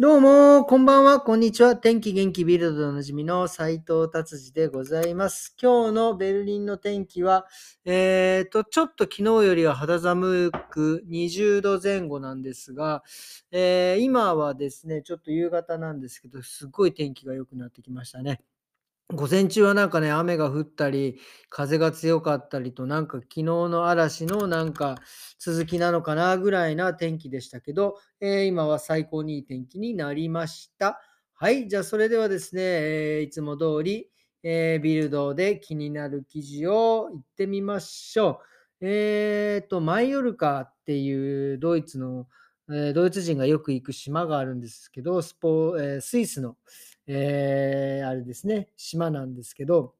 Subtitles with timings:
[0.00, 1.76] どうも、こんばんは、こんにちは。
[1.76, 5.54] 天気元気ビルドでおなじみの斉藤達治でございます。
[5.60, 7.46] 今日のベルリンの天気は、
[7.84, 13.02] えーと、ちょっと昨日よりは肌寒く20度前後なんですが、
[13.52, 18.40] えー今はですね、ちょっと夕方なんですけど、すっごい天気が良くなってきましたね。
[19.12, 21.18] 午前中はなんかね、雨が降ったり、
[21.48, 24.96] 風が強かったりと、なんか昨日の嵐のなんか
[25.38, 31.00] 続きなのかなぐらいな天気でしたけど、えー今は最高にいい天気になりました。
[31.34, 34.08] はい、じゃあそれではですね、えーいつも通り、
[34.44, 38.40] えービルドで気になる記事を言ってみましょ
[38.80, 38.86] う。
[38.86, 42.28] えーと、マイオルカっていうドイツの、
[42.72, 46.56] えドイツ人がよく行く島があるんですけど、スポえスイスの、
[47.06, 49.94] えーあれですね、島なんですけど、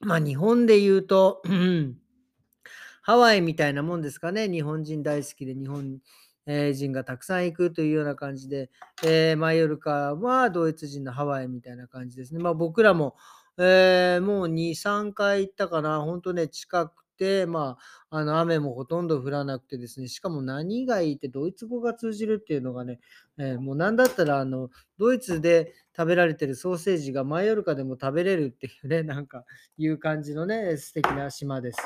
[0.00, 1.42] まあ日本で言うと、
[3.02, 4.48] ハワイみたいなもんですかね。
[4.48, 5.98] 日本人大好きで日本
[6.46, 8.70] 人がたくさん行くというような感じで、
[9.04, 12.40] えーマイオルカはドイツ人のハワイみたいな感じですね。
[12.40, 13.16] まあ僕らも、
[13.58, 16.00] えーもう2、3回行ったかな。
[16.02, 17.76] 本当ね、近くて、ま
[18.10, 23.00] あ、あの雨もほとんど降らなくてですね、しかも何がいいってドイツ語が通じるっていうのがね、
[23.38, 29.44] えーもうなんだったらあのドイツで食べられてるソーセージがマイオルカでも食べれるっていうね、 なんか
[29.76, 31.80] いう感じのね、素敵な島です。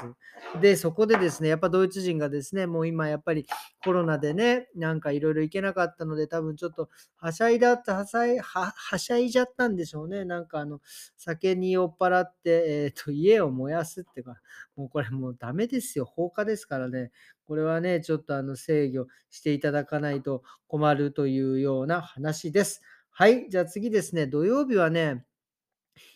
[0.61, 3.47] で、そこでですね、やっぱドイツ人がですね、もう今やっぱり
[3.83, 10.27] コロナでね、なんかいろいろ行けなかったので、多分ちょっとはしゃいだった、はしゃい、ははしゃいじゃったんでしょうね。
[10.27, 10.83] なんかあの、
[11.17, 14.37] 酒に酔っ払って、えっ、と、家を燃やすっていうか、
[14.77, 16.05] もうこれもうダメですよ。
[16.05, 17.13] 放火ですからね。
[17.47, 22.83] これはね、ちょっとあの制御していただかないと困るといういうような話です。
[23.11, 23.49] はい。
[23.51, 25.27] じゃあ次ですね、土曜日はね、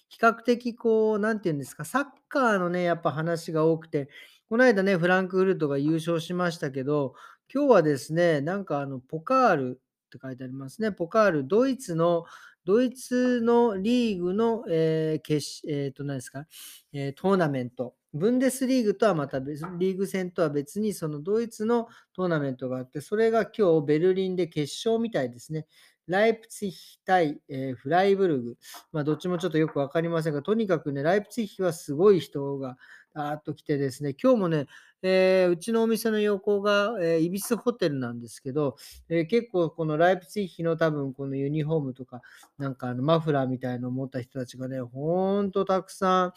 [0.09, 4.09] 比較的こう、なんていうんですか、サッカーのね、やっぱ話が多くて、
[4.49, 7.15] この間ね、フランクフルトが優勝しましたけど、
[7.53, 10.93] 今日はですね、なんかあの、ポカールって書いてありますね。
[10.93, 12.25] ポカール、ドイツの、
[12.65, 16.47] ドイツのリーグの、えー決しえーと、何ですか、
[16.93, 17.95] えートーナメント。
[18.17, 25.67] ブンデスリーグとはまた別、リーグ戦とは別に、そのドイツのトーナメントがあって、それが今日ベルリンで決勝みたいですね。
[26.07, 28.57] ライプツィヒ対、えーフライブルグ。
[28.93, 32.77] まあ、どっちもちょっとよくわかりませんが、とにかくね、ライプツィヒはすごい人が
[33.13, 34.67] あーっと来てですね、今日もね、
[35.03, 38.77] えーうちのお店の横が、えーイビスホテルなんですけど、
[39.09, 42.23] えー結構このライプツィヒの多分このユニフォームとか、
[42.59, 46.33] なんかあのマフラーみたいのを持った人たちがね、ほんとたくさん、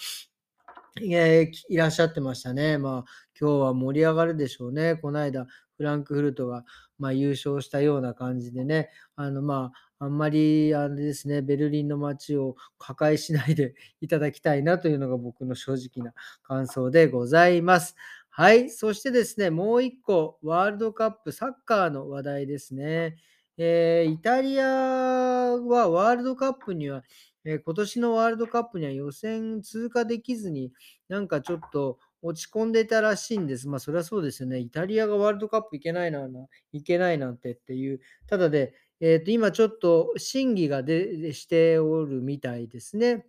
[1.01, 2.77] えーいらっしゃってましたね。
[2.77, 4.95] まあ、今日は盛り上がるでしょうね。
[4.95, 5.45] この間、
[5.77, 6.65] フランクフルトが、
[6.97, 16.13] まあ、優勝したような感じでね、あの、まあ、あんまり、あれですね、ベルリンの街を破壊しないで いただきたいなというのが僕の正直な
[16.43, 17.95] 感想でございます。
[18.29, 18.69] はい。
[18.69, 23.15] そしてですね、もう一個、ワールドカップサッカーの話題ですね。
[23.57, 27.03] えーイタリアはワールドカップには、
[27.45, 30.71] えー今年のワールドカップには予選通過できずに、
[31.07, 33.67] なんかちょっと落ち込んでたらしいんです。
[33.69, 34.59] まあ、それはそうですよね。
[34.59, 36.27] イタリアがワールドカップ行けないな、
[36.73, 38.01] 行けないなんてっていう。
[38.27, 43.25] ただで、えっと、今ちょっと審議がでしておるみたいですね。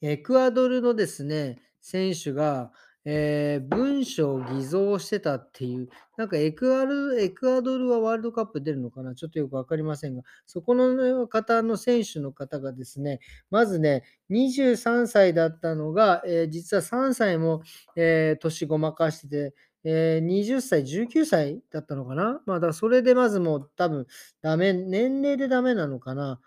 [0.00, 2.72] エクアドルのですね、選手が、
[3.10, 5.88] えー文書を偽造してたっていう、
[6.18, 9.14] なんかエクアルエクアドルはワールドカップ出るのかな？
[9.14, 13.20] ちょっとよくわかりませんが、そこの方の選手の方がですね、
[13.50, 17.62] まずね、23歳だったのが、えー実は3歳も、
[17.96, 19.54] えー年ごまかしてて、
[19.84, 22.42] えー20歳、19歳だったのかな？
[22.44, 24.06] まあ、だそれでまずもう多分
[24.42, 26.40] ダメ、年齢でダメなのかな？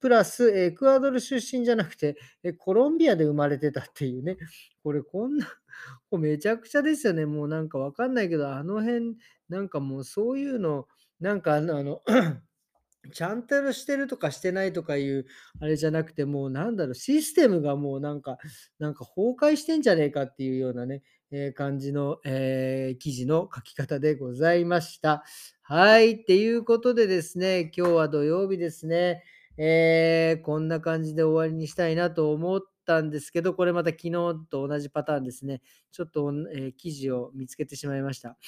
[0.00, 2.16] プラス、エクアドル出身じゃなくて、
[2.58, 4.36] コロンビアで生まれてたっていうね。
[4.82, 5.46] これこんな、
[6.10, 7.26] こめちゃくちゃですよね。
[7.26, 9.16] もうなんかわかんないけど、あの辺、
[9.48, 10.86] なんかもうそういうの、
[11.20, 12.02] なんかあの、あの
[13.12, 15.26] ちゃんとしてるとかしてないとかいう、
[15.60, 18.38] あれじゃなくて、もうなんだろう、システムがもうなんか、
[18.78, 25.24] なんか崩壊してんじゃねえかっていうようなね、えー感じの、えー記事の書き方でございました。
[25.62, 26.12] はい。
[26.22, 29.22] っていうことでですね、今日は土曜日ですね。
[29.58, 34.12] えーこんな感じで終わりにしたいなと思ったんですけど、これまた昨日
[34.50, 35.62] と同じパターンですね。
[35.92, 38.38] ちょっと、えー記事を見つけてしまいました。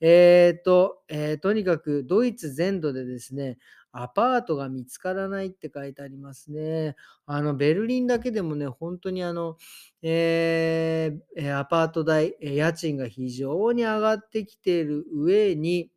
[0.00, 3.58] えーと、えとにかくドイツ全土でですね、
[3.92, 6.96] アパートが見つからないって書いてありますね。
[7.26, 9.56] あの、ベルリンだけでもね、本当にあの、
[10.02, 15.90] えーアパート代、家賃が非常に上がってきている上に、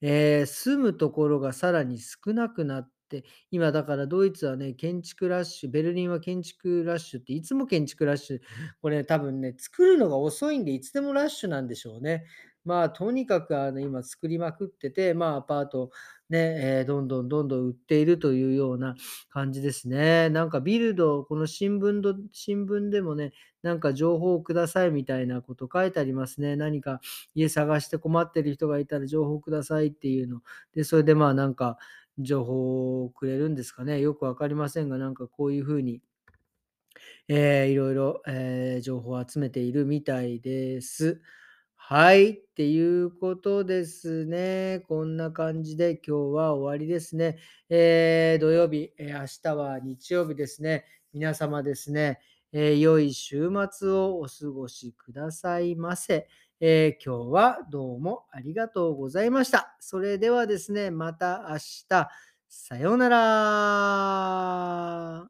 [0.00, 2.95] えー住むところがさらに少なくなって、
[3.50, 8.40] 今だからドイツはね、建築ラッシュ、ベルリンは建築ラッシュっていつも建築ラッシュ、
[8.82, 12.24] これ多分ね、作るのが遅いんでいつでもラッシュなんでしょうね。
[12.64, 15.90] まあ、とにかくあの、今作りまくってて、まあ、アパート
[16.28, 18.96] ね、え、どんどんどんどん売っているというような
[19.30, 20.28] 感じですね。
[20.30, 23.32] なんかビルド、この新聞ど新聞でもね、
[23.62, 26.56] なんか情報をくださいみたいなこと書いてありますね。
[26.56, 27.00] 何か
[27.36, 30.42] 家探して困ってる人がいたら情報くださいっていうの。
[30.74, 31.78] で、それでまあ、なんか
[32.18, 34.00] 情報をくれるんですかね。
[34.00, 36.02] よくわかりませんが、なんかこういう風に
[37.28, 41.20] ええ、いろいろ、ええ、情報を集めているみたいです。
[41.74, 44.84] はい、っていうことですね。
[44.88, 47.38] こんな感じで今日は終わりですね。
[47.68, 50.84] ええ、土曜日、え、明日は日曜日ですね。
[51.12, 52.20] 皆様ですね、
[52.52, 56.28] ええ、良い週末をお過ごしくださいませ。
[56.60, 59.76] ええ、今日はどうもありがとうございました。
[59.78, 61.58] それではですね、また明
[61.88, 62.08] 日、
[62.48, 65.28] さようなら。